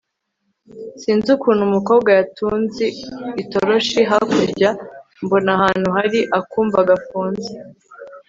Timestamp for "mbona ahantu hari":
5.23-6.19